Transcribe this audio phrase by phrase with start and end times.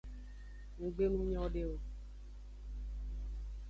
[0.83, 1.75] Nggbe nu nyode o.